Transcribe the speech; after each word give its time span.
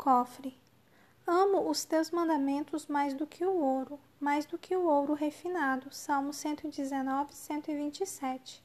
cofre. 0.00 0.58
Amo 1.26 1.68
os 1.68 1.84
teus 1.84 2.10
mandamentos 2.10 2.86
mais 2.86 3.12
do 3.12 3.26
que 3.26 3.44
o 3.44 3.52
ouro, 3.52 4.00
mais 4.18 4.46
do 4.46 4.56
que 4.56 4.74
o 4.74 4.86
ouro 4.86 5.12
refinado. 5.12 5.92
Salmo 5.94 6.32
119, 6.32 7.36
127. 7.36 8.64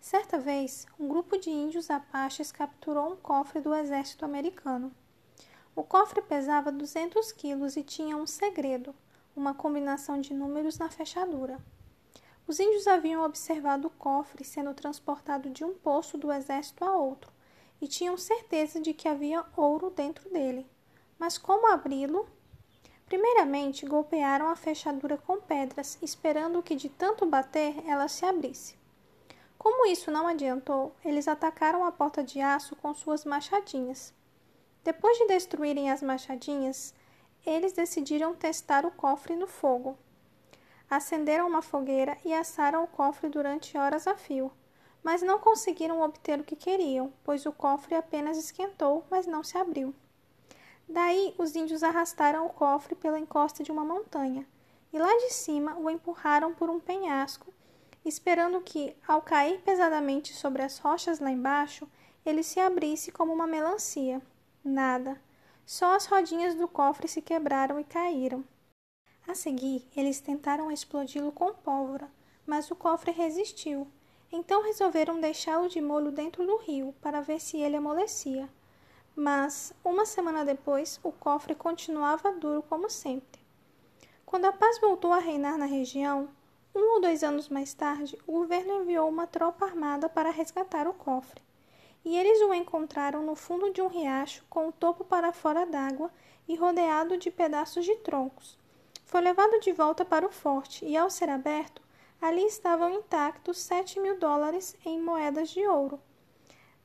Certa 0.00 0.38
vez, 0.38 0.86
um 0.98 1.06
grupo 1.06 1.36
de 1.36 1.50
índios 1.50 1.90
apaches 1.90 2.50
capturou 2.50 3.12
um 3.12 3.16
cofre 3.16 3.60
do 3.60 3.74
exército 3.74 4.24
americano. 4.24 4.90
O 5.76 5.84
cofre 5.84 6.22
pesava 6.22 6.72
200 6.72 7.30
quilos 7.30 7.76
e 7.76 7.82
tinha 7.82 8.16
um 8.16 8.26
segredo, 8.26 8.94
uma 9.36 9.52
combinação 9.52 10.18
de 10.18 10.32
números 10.32 10.78
na 10.78 10.88
fechadura. 10.88 11.58
Os 12.46 12.58
índios 12.58 12.86
haviam 12.86 13.22
observado 13.22 13.88
o 13.88 13.90
cofre 13.90 14.44
sendo 14.44 14.72
transportado 14.72 15.50
de 15.50 15.62
um 15.62 15.74
posto 15.74 16.16
do 16.16 16.32
exército 16.32 16.84
a 16.84 16.96
outro 16.96 17.30
e 17.80 17.88
tinham 17.88 18.16
certeza 18.16 18.80
de 18.80 18.92
que 18.92 19.08
havia 19.08 19.44
ouro 19.56 19.90
dentro 19.90 20.28
dele. 20.30 20.66
Mas 21.18 21.38
como 21.38 21.72
abri-lo? 21.72 22.28
Primeiramente, 23.06 23.86
golpearam 23.86 24.48
a 24.48 24.54
fechadura 24.56 25.16
com 25.18 25.40
pedras, 25.40 25.98
esperando 26.00 26.62
que 26.62 26.76
de 26.76 26.88
tanto 26.88 27.26
bater 27.26 27.74
ela 27.86 28.06
se 28.06 28.24
abrisse. 28.24 28.78
Como 29.58 29.84
isso 29.86 30.10
não 30.10 30.26
adiantou, 30.26 30.94
eles 31.04 31.28
atacaram 31.28 31.84
a 31.84 31.92
porta 31.92 32.22
de 32.22 32.40
aço 32.40 32.76
com 32.76 32.94
suas 32.94 33.24
machadinhas. 33.24 34.14
Depois 34.82 35.18
de 35.18 35.26
destruírem 35.26 35.90
as 35.90 36.02
machadinhas, 36.02 36.94
eles 37.44 37.72
decidiram 37.72 38.34
testar 38.34 38.86
o 38.86 38.90
cofre 38.90 39.36
no 39.36 39.46
fogo. 39.46 39.98
Acenderam 40.88 41.46
uma 41.46 41.62
fogueira 41.62 42.16
e 42.24 42.32
assaram 42.32 42.84
o 42.84 42.86
cofre 42.86 43.28
durante 43.28 43.76
horas 43.76 44.06
a 44.06 44.16
fio, 44.16 44.50
mas 45.02 45.22
não 45.22 45.38
conseguiram 45.38 46.02
obter 46.02 46.38
o 46.38 46.44
que 46.44 46.54
queriam, 46.54 47.12
pois 47.24 47.46
o 47.46 47.52
cofre 47.52 47.94
apenas 47.94 48.36
esquentou, 48.36 49.04
mas 49.10 49.26
não 49.26 49.42
se 49.42 49.56
abriu. 49.56 49.94
Daí 50.88 51.34
os 51.38 51.54
índios 51.54 51.82
arrastaram 51.82 52.46
o 52.46 52.50
cofre 52.50 52.94
pela 52.94 53.18
encosta 53.18 53.62
de 53.62 53.72
uma 53.72 53.84
montanha, 53.84 54.46
e 54.92 54.98
lá 54.98 55.12
de 55.18 55.32
cima 55.32 55.76
o 55.78 55.88
empurraram 55.88 56.52
por 56.52 56.68
um 56.68 56.80
penhasco, 56.80 57.52
esperando 58.04 58.60
que, 58.60 58.94
ao 59.06 59.22
cair 59.22 59.60
pesadamente 59.60 60.34
sobre 60.34 60.62
as 60.62 60.78
rochas 60.78 61.20
lá 61.20 61.30
embaixo, 61.30 61.88
ele 62.24 62.42
se 62.42 62.60
abrisse 62.60 63.12
como 63.12 63.32
uma 63.32 63.46
melancia. 63.46 64.20
Nada. 64.62 65.20
Só 65.64 65.94
as 65.94 66.06
rodinhas 66.06 66.54
do 66.54 66.66
cofre 66.66 67.06
se 67.06 67.22
quebraram 67.22 67.78
e 67.78 67.84
caíram. 67.84 68.44
A 69.26 69.34
seguir, 69.34 69.88
eles 69.94 70.20
tentaram 70.20 70.72
explodi-lo 70.72 71.30
com 71.30 71.54
pólvora, 71.54 72.10
mas 72.44 72.70
o 72.70 72.74
cofre 72.74 73.12
resistiu 73.12 73.86
então 74.32 74.62
resolveram 74.62 75.20
deixá-lo 75.20 75.68
de 75.68 75.80
molho 75.80 76.12
dentro 76.12 76.46
do 76.46 76.56
rio 76.56 76.94
para 77.00 77.20
ver 77.20 77.40
se 77.40 77.58
ele 77.58 77.76
amolecia. 77.76 78.48
Mas, 79.16 79.72
uma 79.84 80.06
semana 80.06 80.44
depois, 80.44 81.00
o 81.02 81.10
cofre 81.10 81.54
continuava 81.54 82.32
duro 82.32 82.62
como 82.62 82.88
sempre. 82.88 83.40
Quando 84.24 84.44
a 84.44 84.52
paz 84.52 84.80
voltou 84.80 85.12
a 85.12 85.18
reinar 85.18 85.58
na 85.58 85.66
região, 85.66 86.28
um 86.72 86.94
ou 86.94 87.00
dois 87.00 87.24
anos 87.24 87.48
mais 87.48 87.74
tarde, 87.74 88.16
o 88.26 88.32
governo 88.32 88.82
enviou 88.82 89.08
uma 89.08 89.26
tropa 89.26 89.64
armada 89.64 90.08
para 90.08 90.30
resgatar 90.30 90.86
o 90.86 90.94
cofre. 90.94 91.42
E 92.04 92.16
eles 92.16 92.40
o 92.40 92.54
encontraram 92.54 93.22
no 93.22 93.34
fundo 93.34 93.72
de 93.72 93.82
um 93.82 93.88
riacho, 93.88 94.44
com 94.48 94.68
o 94.68 94.72
topo 94.72 95.04
para 95.04 95.32
fora 95.32 95.66
d'água 95.66 96.10
e 96.46 96.54
rodeado 96.54 97.16
de 97.18 97.30
pedaços 97.30 97.84
de 97.84 97.96
troncos. 97.96 98.56
Foi 99.04 99.20
levado 99.20 99.58
de 99.58 99.72
volta 99.72 100.04
para 100.04 100.24
o 100.24 100.30
forte 100.30 100.86
e, 100.86 100.96
ao 100.96 101.10
ser 101.10 101.28
aberto, 101.28 101.82
ali 102.20 102.44
estavam 102.46 102.92
intactos 102.92 103.58
sete 103.58 103.98
mil 103.98 104.18
dólares 104.18 104.76
em 104.84 105.00
moedas 105.00 105.50
de 105.50 105.66
ouro. 105.66 106.00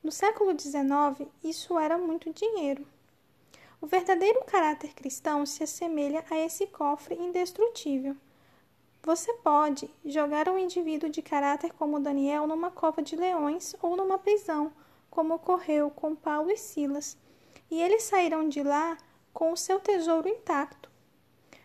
No 0.02 0.10
século 0.10 0.58
XIX, 0.58 1.28
isso 1.42 1.78
era 1.78 1.98
muito 1.98 2.32
dinheiro. 2.32 2.86
O 3.80 3.86
verdadeiro 3.86 4.42
caráter 4.44 4.94
cristão 4.94 5.44
se 5.44 5.62
assemelha 5.62 6.24
a 6.30 6.38
esse 6.38 6.66
cofre 6.66 7.14
indestrutível. 7.14 8.16
Você 9.02 9.32
pode 9.34 9.90
jogar 10.04 10.48
um 10.48 10.58
indivíduo 10.58 11.10
de 11.10 11.22
caráter 11.22 11.72
como 11.74 12.00
Daniel 12.00 12.46
numa 12.46 12.70
cova 12.70 13.02
de 13.02 13.14
leões 13.14 13.76
ou 13.82 13.94
numa 13.96 14.18
prisão, 14.18 14.72
como 15.10 15.34
ocorreu 15.34 15.90
com 15.90 16.16
Paulo 16.16 16.50
e 16.50 16.56
Silas, 16.56 17.16
e 17.70 17.80
eles 17.80 18.04
saíram 18.04 18.48
de 18.48 18.62
lá 18.62 18.96
com 19.32 19.52
o 19.52 19.56
seu 19.56 19.78
tesouro 19.78 20.28
intacto. 20.28 20.90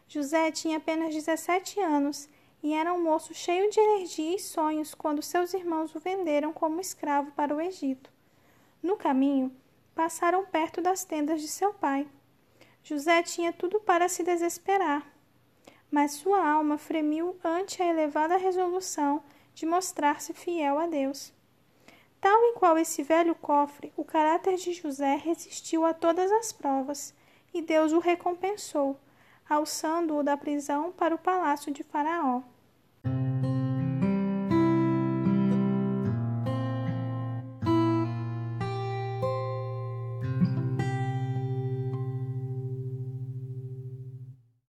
José 0.07 0.51
tinha 0.51 0.77
apenas 0.77 1.13
17 1.13 1.79
anos 1.79 2.27
e 2.63 2.73
era 2.73 2.93
um 2.93 3.01
moço 3.01 3.33
cheio 3.33 3.69
de 3.69 3.79
energia 3.79 4.35
e 4.35 4.39
sonhos 4.39 4.93
quando 4.93 5.21
seus 5.21 5.53
irmãos 5.53 5.95
o 5.95 5.99
venderam 5.99 6.53
como 6.53 6.79
escravo 6.79 7.31
para 7.31 7.55
o 7.55 7.61
Egito. 7.61 8.11
No 8.81 8.95
caminho, 8.97 9.51
passaram 9.95 10.45
perto 10.45 10.81
das 10.81 11.03
tendas 11.03 11.41
de 11.41 11.47
seu 11.47 11.73
pai. 11.73 12.07
José 12.83 13.21
tinha 13.23 13.51
tudo 13.51 13.79
para 13.79 14.09
se 14.09 14.23
desesperar, 14.23 15.05
mas 15.89 16.13
sua 16.13 16.47
alma 16.47 16.77
fremiu 16.77 17.37
ante 17.43 17.81
a 17.81 17.87
elevada 17.87 18.37
resolução 18.37 19.23
de 19.53 19.65
mostrar-se 19.65 20.33
fiel 20.33 20.79
a 20.79 20.87
Deus. 20.87 21.33
Tal 22.19 22.43
e 22.45 22.53
qual 22.53 22.77
esse 22.77 23.01
velho 23.03 23.35
cofre, 23.35 23.91
o 23.97 24.05
caráter 24.05 24.55
de 24.55 24.73
José 24.73 25.15
resistiu 25.15 25.85
a 25.85 25.93
todas 25.93 26.31
as 26.31 26.51
provas, 26.51 27.13
e 27.53 27.61
Deus 27.61 27.91
o 27.91 27.99
recompensou 27.99 28.97
alçando-o 29.51 30.23
da 30.23 30.37
prisão 30.37 30.91
para 30.91 31.13
o 31.13 31.17
palácio 31.17 31.71
de 31.71 31.83
Faraó. 31.83 32.41